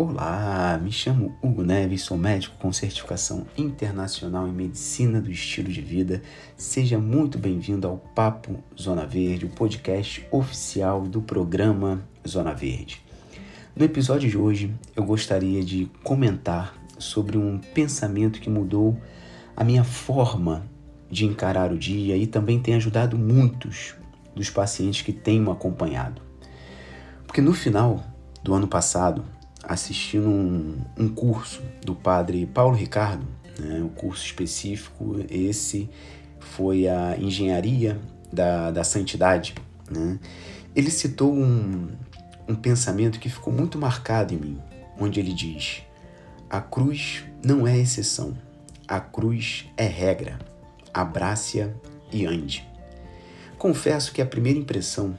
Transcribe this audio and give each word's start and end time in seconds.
Olá, 0.00 0.78
me 0.80 0.92
chamo 0.92 1.36
Hugo 1.42 1.64
Neves, 1.64 2.02
sou 2.02 2.16
médico 2.16 2.54
com 2.60 2.72
certificação 2.72 3.48
internacional 3.56 4.46
em 4.46 4.52
medicina 4.52 5.20
do 5.20 5.28
estilo 5.28 5.72
de 5.72 5.80
vida. 5.80 6.22
Seja 6.56 6.96
muito 6.96 7.36
bem-vindo 7.36 7.88
ao 7.88 7.96
Papo 7.96 8.62
Zona 8.80 9.04
Verde, 9.04 9.46
o 9.46 9.48
podcast 9.48 10.24
oficial 10.30 11.02
do 11.02 11.20
programa 11.20 12.00
Zona 12.24 12.54
Verde. 12.54 13.02
No 13.74 13.84
episódio 13.84 14.30
de 14.30 14.38
hoje, 14.38 14.72
eu 14.94 15.02
gostaria 15.02 15.64
de 15.64 15.90
comentar 16.04 16.78
sobre 16.96 17.36
um 17.36 17.58
pensamento 17.58 18.40
que 18.40 18.48
mudou 18.48 18.96
a 19.56 19.64
minha 19.64 19.82
forma 19.82 20.64
de 21.10 21.24
encarar 21.24 21.72
o 21.72 21.76
dia 21.76 22.16
e 22.16 22.24
também 22.24 22.60
tem 22.60 22.74
ajudado 22.76 23.18
muitos 23.18 23.96
dos 24.32 24.48
pacientes 24.48 25.02
que 25.02 25.12
me 25.12 25.50
acompanhado. 25.50 26.22
Porque 27.26 27.40
no 27.40 27.52
final 27.52 28.00
do 28.44 28.54
ano 28.54 28.68
passado, 28.68 29.24
assistindo 29.68 30.26
um, 30.26 30.78
um 30.96 31.08
curso 31.08 31.62
do 31.84 31.94
padre 31.94 32.46
Paulo 32.46 32.74
Ricardo, 32.74 33.26
né, 33.58 33.80
um 33.82 33.88
curso 33.88 34.24
específico, 34.24 35.16
esse 35.28 35.90
foi 36.40 36.88
a 36.88 37.16
Engenharia 37.18 38.00
da, 38.32 38.70
da 38.70 38.82
Santidade. 38.82 39.54
Né? 39.90 40.18
Ele 40.74 40.90
citou 40.90 41.34
um, 41.34 41.88
um 42.48 42.54
pensamento 42.54 43.20
que 43.20 43.28
ficou 43.28 43.52
muito 43.52 43.78
marcado 43.78 44.32
em 44.32 44.38
mim, 44.38 44.58
onde 44.98 45.20
ele 45.20 45.34
diz: 45.34 45.82
a 46.48 46.60
cruz 46.60 47.24
não 47.44 47.66
é 47.66 47.76
exceção, 47.76 48.36
a 48.86 48.98
cruz 48.98 49.66
é 49.76 49.86
regra. 49.86 50.38
Abrace-a 50.94 51.68
e 52.10 52.24
ande. 52.24 52.66
Confesso 53.58 54.12
que 54.12 54.22
a 54.22 54.26
primeira 54.26 54.58
impressão 54.58 55.16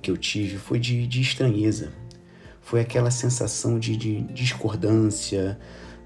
que 0.00 0.10
eu 0.10 0.16
tive 0.16 0.56
foi 0.56 0.78
de, 0.80 1.06
de 1.06 1.20
estranheza, 1.20 1.92
foi 2.66 2.80
aquela 2.80 3.12
sensação 3.12 3.78
de, 3.78 3.96
de 3.96 4.22
discordância, 4.22 5.56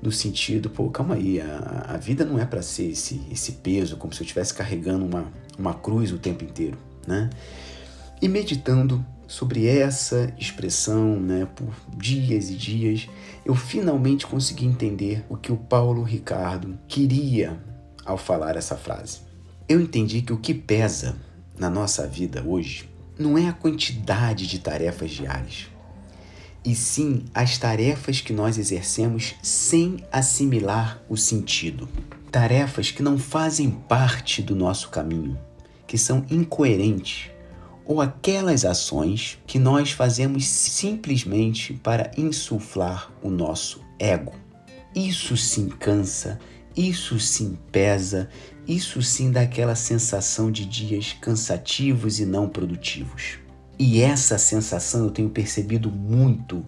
no 0.03 0.13
sentido, 0.13 0.69
pô, 0.69 0.91
calma 0.91 1.15
aí, 1.15 1.41
a, 1.41 1.87
a 1.89 1.97
vida 1.97 2.23
não 2.23 2.39
é 2.39 2.45
para 2.45 2.61
ser 2.61 2.91
esse, 2.91 3.19
esse 3.33 3.53
peso, 3.53 3.97
como 3.97 4.13
se 4.13 4.21
eu 4.21 4.25
estivesse 4.25 4.53
carregando 4.53 5.07
uma, 5.07 5.33
uma 5.59 5.73
cruz 5.73 6.13
o 6.13 6.19
tempo 6.19 6.45
inteiro, 6.45 6.77
né? 7.07 7.31
E 8.21 8.29
meditando 8.29 9.03
sobre 9.27 9.67
essa 9.67 10.35
expressão, 10.39 11.19
né, 11.19 11.49
por 11.57 11.73
dias 11.97 12.51
e 12.51 12.55
dias, 12.55 13.09
eu 13.43 13.55
finalmente 13.55 14.27
consegui 14.27 14.67
entender 14.67 15.25
o 15.31 15.39
que 15.39 15.51
o 15.51 15.57
Paulo 15.57 16.03
Ricardo 16.03 16.79
queria 16.87 17.59
ao 18.05 18.19
falar 18.19 18.57
essa 18.57 18.77
frase. 18.77 19.21
Eu 19.67 19.81
entendi 19.81 20.21
que 20.21 20.33
o 20.35 20.37
que 20.37 20.53
pesa 20.53 21.17
na 21.59 21.71
nossa 21.71 22.07
vida 22.07 22.45
hoje 22.47 22.87
não 23.19 23.39
é 23.39 23.49
a 23.49 23.53
quantidade 23.55 24.47
de 24.47 24.59
tarefas 24.59 25.11
diárias, 25.11 25.71
e 26.65 26.75
sim 26.75 27.25
as 27.35 27.59
tarefas 27.59 28.21
que 28.21 28.33
nós 28.33 28.59
exercemos 28.59 29.35
sem 29.43 30.05
assimilar 30.13 31.03
o 31.09 31.17
sentido. 31.17 31.89
Tarefas 32.31 32.91
que 32.91 33.03
não 33.03 33.19
fazem 33.19 33.71
parte 33.71 34.43
do 34.43 34.55
nosso 34.55 34.91
caminho, 34.91 35.39
que 35.87 35.99
são 35.99 36.25
incoerentes, 36.31 37.31
ou 37.85 38.01
aquelas 38.01 38.65
ações 38.65 39.39
que 39.47 39.59
nós 39.59 39.91
fazemos 39.91 40.47
simplesmente 40.47 41.75
para 41.75 42.11
insuflar 42.17 43.11
o 43.23 43.31
nosso 43.31 43.83
ego. 43.99 44.35
Isso 44.95 45.37
sim 45.37 45.69
cansa, 45.69 46.39
isso 46.77 47.19
sim 47.19 47.59
pesa, 47.73 48.29
isso 48.67 49.03
sim 49.03 49.33
dá 49.33 49.41
aquela 49.41 49.75
sensação 49.75 50.53
de 50.53 50.65
dias 50.65 51.17
cansativos 51.21 52.21
e 52.21 52.25
não 52.25 52.49
produtivos. 52.49 53.39
E 53.83 54.03
essa 54.03 54.37
sensação 54.37 55.05
eu 55.05 55.11
tenho 55.11 55.31
percebido 55.31 55.91
muito 55.91 56.63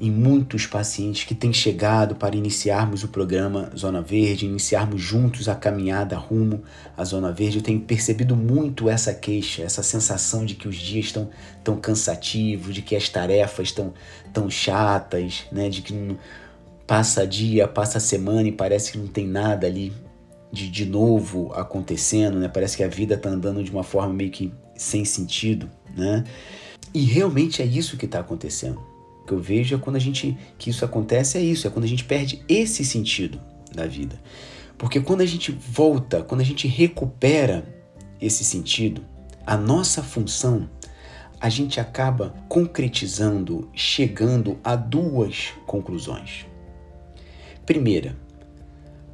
em 0.00 0.10
muitos 0.10 0.66
pacientes 0.66 1.22
que 1.22 1.32
têm 1.32 1.52
chegado 1.52 2.16
para 2.16 2.34
iniciarmos 2.34 3.04
o 3.04 3.08
programa 3.08 3.70
Zona 3.76 4.02
Verde, 4.02 4.46
iniciarmos 4.46 5.00
juntos 5.00 5.48
a 5.48 5.54
caminhada 5.54 6.16
rumo 6.16 6.64
à 6.96 7.04
Zona 7.04 7.30
Verde. 7.30 7.58
Eu 7.58 7.62
tenho 7.62 7.78
percebido 7.82 8.34
muito 8.34 8.90
essa 8.90 9.14
queixa, 9.14 9.62
essa 9.62 9.80
sensação 9.80 10.44
de 10.44 10.56
que 10.56 10.66
os 10.66 10.74
dias 10.74 11.04
estão 11.04 11.30
tão 11.62 11.76
cansativos, 11.76 12.74
de 12.74 12.82
que 12.82 12.96
as 12.96 13.08
tarefas 13.08 13.68
estão 13.68 13.94
tão 14.32 14.50
chatas, 14.50 15.44
né? 15.52 15.68
de 15.68 15.82
que 15.82 16.16
passa 16.84 17.24
dia, 17.24 17.68
passa 17.68 18.00
semana 18.00 18.48
e 18.48 18.52
parece 18.52 18.90
que 18.90 18.98
não 18.98 19.06
tem 19.06 19.24
nada 19.24 19.68
ali 19.68 19.92
de, 20.50 20.68
de 20.68 20.84
novo 20.84 21.52
acontecendo, 21.54 22.40
né? 22.40 22.48
parece 22.48 22.76
que 22.76 22.82
a 22.82 22.88
vida 22.88 23.14
está 23.14 23.28
andando 23.28 23.62
de 23.62 23.70
uma 23.70 23.84
forma 23.84 24.12
meio 24.12 24.32
que 24.32 24.52
sem 24.74 25.04
sentido 25.04 25.70
né? 25.96 26.24
E 26.92 27.02
realmente 27.04 27.62
é 27.62 27.64
isso 27.64 27.96
que 27.96 28.04
está 28.04 28.20
acontecendo. 28.20 28.80
O 29.22 29.26
que 29.26 29.32
eu 29.32 29.40
vejo 29.40 29.74
é 29.74 29.78
quando 29.78 29.96
a 29.96 30.00
gente 30.00 30.36
que 30.58 30.70
isso 30.70 30.84
acontece 30.84 31.38
é 31.38 31.40
isso, 31.40 31.66
é 31.66 31.70
quando 31.70 31.84
a 31.84 31.88
gente 31.88 32.04
perde 32.04 32.44
esse 32.48 32.84
sentido 32.84 33.40
da 33.74 33.86
vida. 33.86 34.20
Porque 34.78 35.00
quando 35.00 35.22
a 35.22 35.26
gente 35.26 35.50
volta, 35.50 36.22
quando 36.22 36.42
a 36.42 36.44
gente 36.44 36.68
recupera 36.68 37.66
esse 38.20 38.44
sentido, 38.44 39.02
a 39.44 39.56
nossa 39.56 40.02
função, 40.02 40.68
a 41.40 41.48
gente 41.48 41.80
acaba 41.80 42.34
concretizando, 42.48 43.68
chegando 43.74 44.58
a 44.62 44.76
duas 44.76 45.52
conclusões. 45.66 46.46
Primeira, 47.64 48.16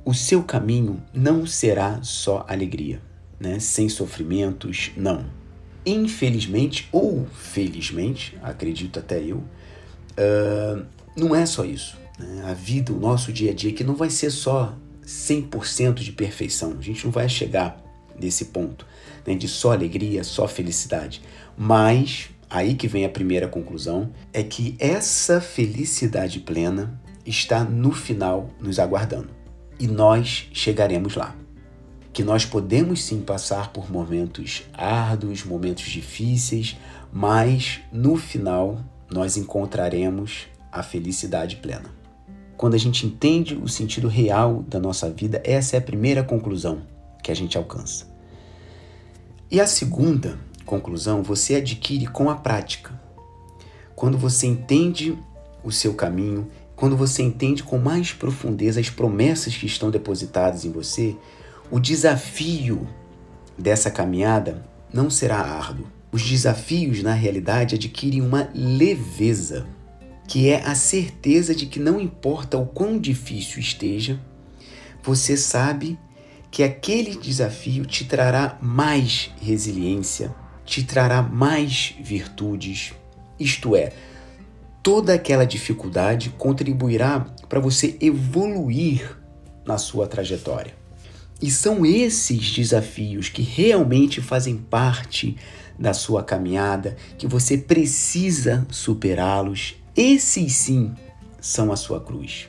o 0.04 0.12
seu 0.12 0.42
caminho 0.42 1.02
não 1.12 1.46
será 1.46 2.02
só 2.02 2.44
alegria, 2.48 3.00
né? 3.40 3.58
sem 3.58 3.88
sofrimentos, 3.88 4.92
não 4.96 5.41
infelizmente 5.84 6.88
ou 6.92 7.26
felizmente, 7.26 8.38
acredito 8.42 8.98
até 8.98 9.22
eu, 9.22 9.38
uh, 9.38 10.84
não 11.16 11.34
é 11.34 11.44
só 11.46 11.64
isso. 11.64 11.96
Né? 12.18 12.44
A 12.46 12.54
vida, 12.54 12.92
o 12.92 12.98
nosso 12.98 13.32
dia 13.32 13.50
a 13.50 13.54
dia, 13.54 13.72
que 13.72 13.84
não 13.84 13.94
vai 13.94 14.10
ser 14.10 14.30
só 14.30 14.76
100% 15.04 15.94
de 15.94 16.12
perfeição. 16.12 16.76
A 16.78 16.82
gente 16.82 17.04
não 17.04 17.12
vai 17.12 17.28
chegar 17.28 17.80
nesse 18.18 18.46
ponto 18.46 18.86
né, 19.26 19.34
de 19.34 19.48
só 19.48 19.72
alegria, 19.72 20.22
só 20.24 20.46
felicidade. 20.46 21.20
Mas, 21.56 22.30
aí 22.48 22.74
que 22.74 22.86
vem 22.86 23.04
a 23.04 23.08
primeira 23.08 23.48
conclusão, 23.48 24.10
é 24.32 24.42
que 24.42 24.76
essa 24.78 25.40
felicidade 25.40 26.40
plena 26.40 27.00
está 27.26 27.64
no 27.64 27.92
final 27.92 28.50
nos 28.60 28.78
aguardando. 28.78 29.30
E 29.78 29.86
nós 29.86 30.48
chegaremos 30.52 31.16
lá 31.16 31.36
que 32.12 32.22
nós 32.22 32.44
podemos 32.44 33.02
sim 33.02 33.20
passar 33.20 33.72
por 33.72 33.90
momentos 33.90 34.64
árduos, 34.74 35.44
momentos 35.44 35.84
difíceis, 35.84 36.76
mas 37.12 37.80
no 37.90 38.16
final 38.16 38.78
nós 39.10 39.36
encontraremos 39.36 40.46
a 40.70 40.82
felicidade 40.82 41.56
plena. 41.56 41.90
Quando 42.56 42.74
a 42.74 42.78
gente 42.78 43.06
entende 43.06 43.54
o 43.56 43.68
sentido 43.68 44.08
real 44.08 44.62
da 44.68 44.78
nossa 44.78 45.10
vida, 45.10 45.42
essa 45.44 45.76
é 45.76 45.78
a 45.78 45.82
primeira 45.82 46.22
conclusão 46.22 46.82
que 47.22 47.32
a 47.32 47.34
gente 47.34 47.56
alcança. 47.56 48.06
E 49.50 49.60
a 49.60 49.66
segunda 49.66 50.38
conclusão 50.64 51.22
você 51.22 51.56
adquire 51.56 52.06
com 52.06 52.30
a 52.30 52.34
prática. 52.34 52.98
Quando 53.96 54.16
você 54.16 54.46
entende 54.46 55.18
o 55.64 55.70
seu 55.70 55.94
caminho, 55.94 56.48
quando 56.76 56.96
você 56.96 57.22
entende 57.22 57.62
com 57.62 57.78
mais 57.78 58.12
profundeza 58.12 58.80
as 58.80 58.90
promessas 58.90 59.56
que 59.56 59.66
estão 59.66 59.90
depositadas 59.90 60.64
em 60.64 60.72
você, 60.72 61.16
o 61.72 61.80
desafio 61.80 62.86
dessa 63.56 63.90
caminhada 63.90 64.62
não 64.92 65.08
será 65.08 65.38
árduo. 65.38 65.86
Os 66.12 66.22
desafios, 66.22 67.02
na 67.02 67.14
realidade, 67.14 67.76
adquirem 67.76 68.20
uma 68.20 68.50
leveza, 68.54 69.66
que 70.28 70.50
é 70.50 70.62
a 70.66 70.74
certeza 70.74 71.54
de 71.54 71.64
que 71.64 71.80
não 71.80 71.98
importa 71.98 72.58
o 72.58 72.66
quão 72.66 72.98
difícil 72.98 73.58
esteja, 73.58 74.20
você 75.02 75.34
sabe 75.34 75.98
que 76.50 76.62
aquele 76.62 77.16
desafio 77.16 77.86
te 77.86 78.04
trará 78.04 78.58
mais 78.60 79.30
resiliência, 79.40 80.30
te 80.66 80.84
trará 80.84 81.22
mais 81.22 81.94
virtudes, 82.02 82.92
isto 83.40 83.74
é, 83.74 83.94
toda 84.82 85.14
aquela 85.14 85.46
dificuldade 85.46 86.28
contribuirá 86.36 87.20
para 87.48 87.60
você 87.60 87.96
evoluir 87.98 89.16
na 89.64 89.78
sua 89.78 90.06
trajetória. 90.06 90.81
E 91.42 91.50
são 91.50 91.84
esses 91.84 92.52
desafios 92.52 93.28
que 93.28 93.42
realmente 93.42 94.20
fazem 94.22 94.56
parte 94.56 95.36
da 95.76 95.92
sua 95.92 96.22
caminhada, 96.22 96.96
que 97.18 97.26
você 97.26 97.58
precisa 97.58 98.64
superá-los. 98.70 99.74
Esses 99.96 100.52
sim 100.54 100.94
são 101.40 101.72
a 101.72 101.76
sua 101.76 102.00
cruz. 102.00 102.48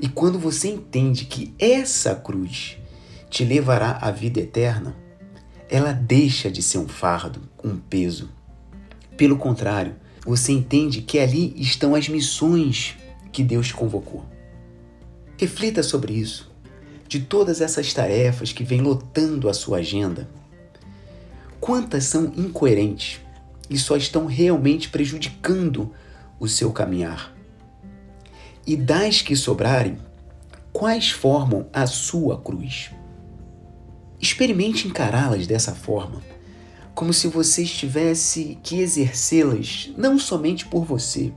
E 0.00 0.08
quando 0.08 0.40
você 0.40 0.68
entende 0.68 1.26
que 1.26 1.54
essa 1.56 2.16
cruz 2.16 2.76
te 3.30 3.44
levará 3.44 3.98
à 4.02 4.10
vida 4.10 4.40
eterna, 4.40 4.96
ela 5.70 5.92
deixa 5.92 6.50
de 6.50 6.62
ser 6.62 6.78
um 6.78 6.88
fardo, 6.88 7.42
um 7.62 7.76
peso. 7.76 8.28
Pelo 9.16 9.36
contrário, 9.36 9.94
você 10.26 10.50
entende 10.50 11.00
que 11.00 11.20
ali 11.20 11.54
estão 11.56 11.94
as 11.94 12.08
missões 12.08 12.96
que 13.30 13.44
Deus 13.44 13.70
convocou. 13.70 14.24
Reflita 15.38 15.80
sobre 15.80 16.12
isso 16.14 16.53
de 17.14 17.20
todas 17.20 17.60
essas 17.60 17.94
tarefas 17.94 18.52
que 18.52 18.64
vêm 18.64 18.80
lotando 18.80 19.48
a 19.48 19.54
sua 19.54 19.78
agenda, 19.78 20.28
quantas 21.60 22.02
são 22.02 22.32
incoerentes 22.36 23.20
e 23.70 23.78
só 23.78 23.96
estão 23.96 24.26
realmente 24.26 24.88
prejudicando 24.88 25.92
o 26.40 26.48
seu 26.48 26.72
caminhar? 26.72 27.32
E 28.66 28.76
das 28.76 29.22
que 29.22 29.36
sobrarem, 29.36 29.96
quais 30.72 31.12
formam 31.12 31.68
a 31.72 31.86
sua 31.86 32.36
cruz? 32.40 32.90
Experimente 34.20 34.88
encará-las 34.88 35.46
dessa 35.46 35.72
forma, 35.72 36.20
como 36.96 37.12
se 37.12 37.28
você 37.28 37.64
tivesse 37.64 38.58
que 38.60 38.80
exercê-las 38.80 39.92
não 39.96 40.18
somente 40.18 40.66
por 40.66 40.84
você, 40.84 41.32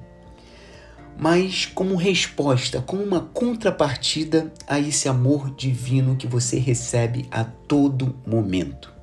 mas 1.18 1.66
como 1.66 1.96
resposta, 1.96 2.82
como 2.82 3.04
uma 3.04 3.22
contrapartida 3.22 4.54
a 4.68 4.80
esse 4.80 5.10
amor 5.10 5.50
divino 5.56 6.16
que 6.16 6.28
você 6.28 6.60
recebe 6.60 7.28
a 7.32 7.44
todo 7.44 8.16
momento. 8.26 8.94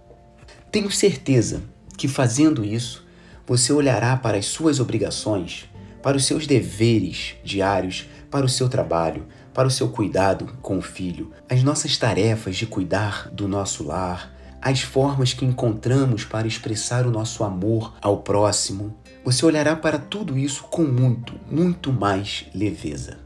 Tenho 0.71 0.91
certeza 0.91 1.63
que 1.97 2.07
fazendo 2.07 2.65
isso, 2.65 3.05
você 3.47 3.73
olhará 3.73 4.17
para 4.17 4.39
as 4.39 4.47
suas 4.47 4.81
obrigações, 4.81 5.69
para 6.03 6.17
os 6.17 6.25
seus 6.25 6.47
deveres 6.47 7.35
diários, 7.45 8.07
para 8.31 8.47
o 8.47 8.49
seu 8.49 8.69
trabalho, 8.69 9.27
para 9.53 9.69
o 9.69 9.71
seu 9.71 9.89
cuidado 9.89 10.57
com 10.61 10.79
o 10.79 10.83
filho, 10.83 11.31
as 11.49 11.63
nossas 11.63 11.97
tarefas 11.97 12.57
de 12.57 12.67
cuidar 12.67 13.29
do 13.31 13.47
nosso 13.47 13.85
lar, 13.85 14.35
as 14.61 14.81
formas 14.81 15.33
que 15.33 15.45
encontramos 15.45 16.25
para 16.25 16.47
expressar 16.47 17.07
o 17.07 17.11
nosso 17.11 17.45
amor 17.45 17.95
ao 18.01 18.23
próximo, 18.23 18.97
você 19.25 19.47
olhará 19.47 19.75
para 19.75 19.99
tudo 19.99 20.39
isso 20.39 20.65
com 20.65 20.85
muito, 20.85 21.35
muito 21.51 21.91
mais 21.91 22.45
leveza. 22.55 23.19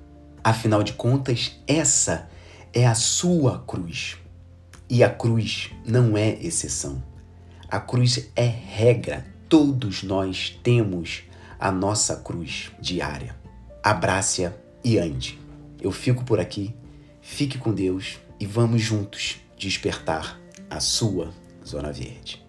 Afinal 0.44 0.82
de 0.84 0.92
contas, 0.92 1.58
essa 1.66 2.30
é 2.72 2.86
a 2.86 2.94
sua 2.94 3.58
cruz. 3.66 4.16
E 4.88 5.02
a 5.02 5.10
cruz 5.10 5.70
não 5.84 6.16
é 6.16 6.34
exceção. 6.40 7.02
A 7.68 7.80
cruz 7.80 8.30
é 8.36 8.46
regra. 8.46 9.26
Todos 9.48 10.02
nós 10.04 10.58
temos 10.62 11.24
a 11.58 11.72
nossa 11.72 12.16
cruz 12.16 12.70
diária. 12.80 13.34
Abrace-a 13.82 14.52
e 14.84 14.98
ande. 14.98 15.38
Eu 15.80 15.90
fico 15.90 16.24
por 16.24 16.38
aqui. 16.38 16.74
Fique 17.20 17.58
com 17.58 17.74
Deus 17.74 18.18
e 18.38 18.46
vamos 18.46 18.80
juntos 18.80 19.40
despertar 19.58 20.38
a 20.70 20.78
sua 20.80 21.30
Zona 21.66 21.92
Verde. 21.92 22.47